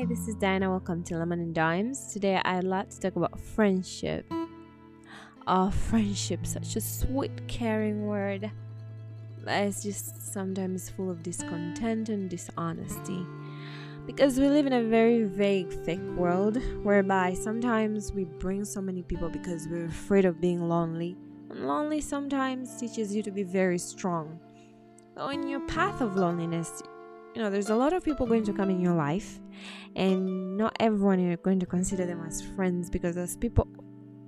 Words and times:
Hi, 0.00 0.06
this 0.06 0.28
is 0.28 0.34
Diana. 0.34 0.70
Welcome 0.70 1.02
to 1.04 1.18
Lemon 1.18 1.40
and 1.40 1.54
Dimes. 1.54 2.10
Today 2.10 2.40
I'd 2.42 2.64
like 2.64 2.88
to 2.88 2.98
talk 2.98 3.16
about 3.16 3.38
friendship. 3.38 4.24
Oh, 5.46 5.70
friendship, 5.70 6.46
such 6.46 6.74
a 6.76 6.80
sweet, 6.80 7.46
caring 7.48 8.06
word 8.06 8.50
is 9.46 9.82
just 9.82 10.32
sometimes 10.32 10.88
full 10.88 11.10
of 11.10 11.22
discontent 11.22 12.08
and 12.08 12.30
dishonesty. 12.30 13.26
Because 14.06 14.38
we 14.38 14.48
live 14.48 14.64
in 14.64 14.72
a 14.72 14.84
very 14.84 15.24
vague, 15.24 15.70
fake 15.70 16.00
world 16.16 16.56
whereby 16.82 17.34
sometimes 17.34 18.10
we 18.10 18.24
bring 18.24 18.64
so 18.64 18.80
many 18.80 19.02
people 19.02 19.28
because 19.28 19.68
we're 19.68 19.84
afraid 19.84 20.24
of 20.24 20.40
being 20.40 20.66
lonely. 20.66 21.14
And 21.50 21.68
lonely 21.68 22.00
sometimes 22.00 22.74
teaches 22.80 23.14
you 23.14 23.22
to 23.22 23.30
be 23.30 23.42
very 23.42 23.76
strong. 23.76 24.40
On 25.18 25.46
your 25.46 25.60
path 25.66 26.00
of 26.00 26.16
loneliness, 26.16 26.82
you 27.34 27.42
know, 27.42 27.50
there's 27.50 27.70
a 27.70 27.76
lot 27.76 27.92
of 27.92 28.04
people 28.04 28.26
going 28.26 28.44
to 28.44 28.52
come 28.52 28.70
in 28.70 28.80
your 28.80 28.94
life, 28.94 29.40
and 29.94 30.56
not 30.56 30.76
everyone 30.80 31.20
you're 31.20 31.36
going 31.36 31.60
to 31.60 31.66
consider 31.66 32.06
them 32.06 32.24
as 32.26 32.42
friends 32.42 32.90
because 32.90 33.14
there's 33.14 33.36
people 33.36 33.68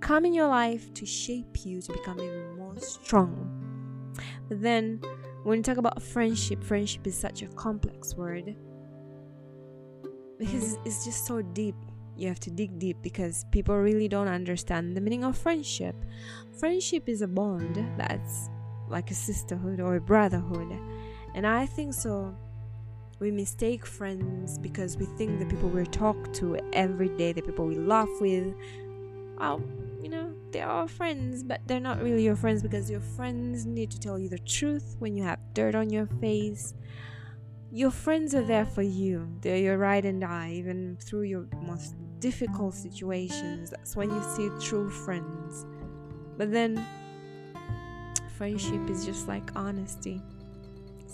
come 0.00 0.24
in 0.24 0.34
your 0.34 0.48
life 0.48 0.92
to 0.94 1.06
shape 1.06 1.64
you 1.64 1.80
to 1.80 1.92
become 1.92 2.20
even 2.20 2.56
more 2.56 2.76
strong. 2.78 4.12
But 4.48 4.62
then, 4.62 5.00
when 5.42 5.58
you 5.58 5.62
talk 5.62 5.78
about 5.78 6.00
friendship, 6.02 6.62
friendship 6.62 7.06
is 7.06 7.16
such 7.16 7.42
a 7.42 7.48
complex 7.48 8.14
word 8.14 8.54
because 10.38 10.78
it's 10.84 11.04
just 11.04 11.26
so 11.26 11.42
deep. 11.42 11.74
You 12.16 12.28
have 12.28 12.40
to 12.40 12.50
dig 12.50 12.78
deep 12.78 12.98
because 13.02 13.46
people 13.50 13.76
really 13.76 14.06
don't 14.06 14.28
understand 14.28 14.96
the 14.96 15.00
meaning 15.00 15.24
of 15.24 15.36
friendship. 15.36 15.96
Friendship 16.58 17.08
is 17.08 17.22
a 17.22 17.28
bond 17.28 17.76
that's 17.96 18.48
like 18.88 19.10
a 19.10 19.14
sisterhood 19.14 19.80
or 19.80 19.96
a 19.96 20.00
brotherhood, 20.00 20.78
and 21.34 21.46
I 21.46 21.66
think 21.66 21.94
so 21.94 22.36
we 23.22 23.30
mistake 23.30 23.86
friends 23.86 24.58
because 24.58 24.96
we 24.96 25.06
think 25.16 25.38
the 25.38 25.46
people 25.46 25.68
we 25.68 25.84
talk 25.84 26.32
to 26.32 26.58
every 26.72 27.08
day, 27.10 27.32
the 27.32 27.40
people 27.40 27.64
we 27.64 27.76
laugh 27.76 28.08
with, 28.20 28.52
well, 29.38 29.62
you 30.02 30.08
know, 30.08 30.34
they're 30.50 30.66
our 30.66 30.88
friends, 30.88 31.44
but 31.44 31.60
they're 31.68 31.78
not 31.78 32.02
really 32.02 32.24
your 32.24 32.34
friends 32.34 32.62
because 32.62 32.90
your 32.90 33.00
friends 33.00 33.64
need 33.64 33.92
to 33.92 34.00
tell 34.00 34.18
you 34.18 34.28
the 34.28 34.40
truth 34.40 34.96
when 34.98 35.14
you 35.14 35.22
have 35.22 35.38
dirt 35.54 35.76
on 35.76 35.88
your 35.88 36.06
face. 36.20 36.74
Your 37.70 37.92
friends 37.92 38.34
are 38.34 38.44
there 38.44 38.66
for 38.66 38.82
you. 38.82 39.28
They're 39.40 39.56
your 39.56 39.78
ride 39.78 40.04
and 40.04 40.20
die, 40.20 40.54
even 40.54 40.98
through 41.00 41.22
your 41.22 41.46
most 41.62 41.94
difficult 42.18 42.74
situations. 42.74 43.70
That's 43.70 43.94
when 43.94 44.10
you 44.10 44.22
see 44.34 44.50
true 44.60 44.90
friends. 44.90 45.64
But 46.36 46.50
then, 46.50 46.84
friendship 48.36 48.90
is 48.90 49.06
just 49.06 49.28
like 49.28 49.54
honesty 49.54 50.20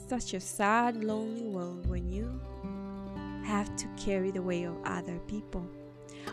such 0.09 0.33
a 0.33 0.41
sad, 0.41 1.05
lonely 1.05 1.45
world 1.45 1.87
when 1.87 2.09
you 2.09 2.41
have 3.45 3.75
to 3.77 3.87
carry 3.97 4.31
the 4.31 4.41
weight 4.41 4.65
of 4.65 4.77
other 4.85 5.19
people. 5.27 5.67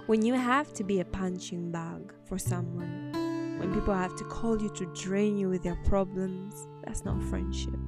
When 0.06 0.24
you 0.26 0.34
have 0.34 0.74
to 0.74 0.84
be 0.84 1.02
a 1.02 1.06
punching 1.06 1.72
bag 1.72 2.14
for 2.26 2.38
someone. 2.38 3.12
When 3.60 3.74
people 3.74 3.94
have 3.94 4.16
to 4.18 4.24
call 4.26 4.62
you 4.62 4.70
to 4.70 4.86
drain 4.94 5.38
you 5.38 5.50
with 5.50 5.64
their 5.64 5.78
problems. 5.86 6.68
That's 6.84 7.04
not 7.04 7.22
friendship. 7.24 7.80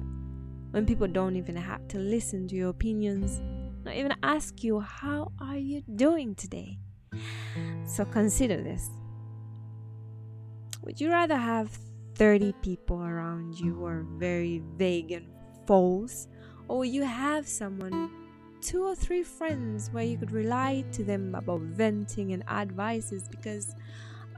When 0.72 0.84
people 0.84 1.06
don't 1.06 1.36
even 1.36 1.56
have 1.56 1.88
to 1.88 1.98
listen 1.98 2.48
to 2.48 2.54
your 2.54 2.68
opinions, 2.68 3.40
not 3.84 3.94
even 3.94 4.14
ask 4.22 4.62
you, 4.62 4.80
How 4.80 5.32
are 5.40 5.56
you 5.56 5.82
doing 5.96 6.34
today? 6.34 6.78
So 7.86 8.04
consider 8.04 8.62
this. 8.62 8.90
Would 10.82 11.00
you 11.00 11.10
rather 11.10 11.36
have 11.36 11.70
30 12.16 12.52
people 12.62 13.02
around 13.02 13.58
you 13.58 13.74
who 13.74 13.86
are 13.86 14.04
very 14.18 14.62
vague 14.76 15.12
and 15.12 15.26
false, 15.68 16.28
or 16.68 16.86
you 16.86 17.02
have 17.02 17.46
someone, 17.46 18.10
two 18.62 18.82
or 18.82 18.94
three 18.94 19.22
friends 19.22 19.90
where 19.92 20.02
you 20.02 20.16
could 20.16 20.32
rely 20.32 20.82
to 20.92 21.04
them 21.04 21.34
about 21.34 21.60
venting 21.60 22.32
and 22.32 22.42
advices 22.48 23.28
because 23.28 23.74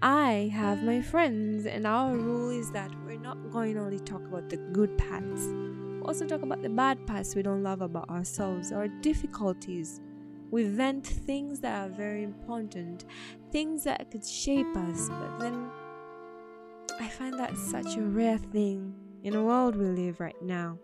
I 0.02 0.50
have 0.52 0.82
my 0.82 1.00
friends 1.00 1.66
and 1.66 1.86
our 1.86 2.16
rule 2.16 2.50
is 2.50 2.72
that 2.72 2.90
we're 3.06 3.20
not 3.20 3.52
going 3.52 3.74
to 3.74 3.80
only 3.80 4.00
talk 4.00 4.22
about 4.22 4.50
the 4.50 4.56
good 4.56 4.98
parts. 4.98 5.46
We 5.46 6.00
also 6.00 6.26
talk 6.26 6.42
about 6.42 6.62
the 6.62 6.68
bad 6.68 7.06
parts 7.06 7.36
we 7.36 7.42
don't 7.42 7.62
love 7.62 7.80
about 7.80 8.10
ourselves, 8.10 8.72
our 8.72 8.88
difficulties. 8.88 10.00
We 10.50 10.64
vent 10.64 11.06
things 11.06 11.60
that 11.60 11.80
are 11.80 11.94
very 11.94 12.24
important, 12.24 13.04
things 13.52 13.84
that 13.84 14.10
could 14.10 14.26
shape 14.26 14.76
us, 14.76 15.08
but 15.08 15.38
then 15.38 15.70
I 16.98 17.06
find 17.06 17.38
that 17.38 17.56
such 17.56 17.96
a 17.96 18.02
rare 18.02 18.38
thing 18.38 18.99
in 19.22 19.34
the 19.34 19.42
world 19.42 19.76
we 19.76 19.86
live 19.86 20.20
right 20.20 20.40
now 20.42 20.78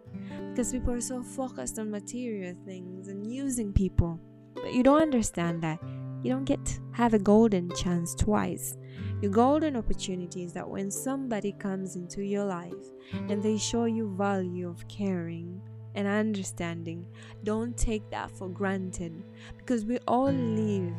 because 0.51 0.73
people 0.73 0.93
are 0.93 1.01
so 1.01 1.23
focused 1.23 1.79
on 1.79 1.91
material 1.91 2.55
things 2.65 3.09
and 3.09 3.33
using 3.33 3.73
people. 3.73 4.21
But 4.55 4.73
you 4.73 4.83
don't 4.83 5.03
understand 5.03 5.63
that 5.63 5.79
you 6.23 6.33
don't 6.33 6.45
get 6.45 6.65
to 6.65 6.81
have 6.93 7.15
a 7.15 7.19
golden 7.19 7.71
chance 7.77 8.15
twice. 8.15 8.77
Your 9.23 9.31
golden 9.31 9.77
opportunity 9.77 10.45
is 10.45 10.53
that 10.55 10.69
when 10.69 10.91
somebody 10.91 11.53
comes 11.53 11.97
into 11.97 12.23
your 12.23 12.45
life 12.45 12.73
and 13.13 13.43
they 13.43 13.59
show 13.59 13.85
you 13.85 14.15
value 14.17 14.69
of 14.69 14.87
caring 14.89 15.61
and 15.95 16.07
understanding, 16.07 17.07
don't 17.45 17.77
take 17.77 18.11
that 18.11 18.31
for 18.31 18.49
granted 18.49 19.25
because 19.57 19.85
we 19.85 19.99
all 20.07 20.33
live 20.33 20.95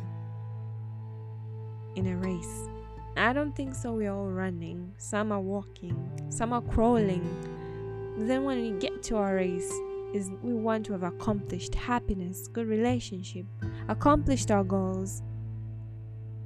in 1.96 2.06
a 2.06 2.16
race 2.16 2.68
I 3.18 3.32
don't 3.32 3.54
think 3.54 3.74
so. 3.74 3.92
We're 3.92 4.12
all 4.12 4.28
running. 4.28 4.94
Some 4.98 5.32
are 5.32 5.40
walking. 5.40 5.96
Some 6.30 6.52
are 6.52 6.62
crawling. 6.62 7.24
Then 8.18 8.44
when 8.44 8.60
we 8.60 8.78
get 8.78 9.02
to 9.04 9.16
our 9.16 9.34
race, 9.34 9.72
is 10.12 10.30
we 10.42 10.54
want 10.54 10.86
to 10.86 10.92
have 10.92 11.02
accomplished 11.02 11.74
happiness, 11.74 12.48
good 12.48 12.66
relationship, 12.66 13.46
accomplished 13.88 14.50
our 14.50 14.64
goals, 14.64 15.22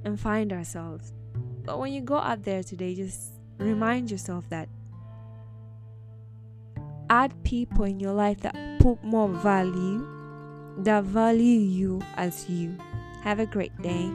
and 0.03 0.19
find 0.19 0.51
ourselves. 0.51 1.13
But 1.63 1.79
when 1.79 1.93
you 1.93 2.01
go 2.01 2.17
out 2.17 2.43
there 2.43 2.61
today, 2.61 2.93
just 2.93 3.33
remind 3.57 4.11
yourself 4.11 4.49
that 4.49 4.67
add 7.09 7.31
people 7.43 7.85
in 7.85 7.99
your 7.99 8.13
life 8.13 8.41
that 8.41 8.79
put 8.79 9.01
more 9.03 9.29
value, 9.29 10.05
that 10.79 11.05
value 11.05 11.59
you 11.59 12.01
as 12.17 12.49
you. 12.49 12.77
Have 13.21 13.39
a 13.39 13.45
great 13.45 13.75
day. 13.81 14.11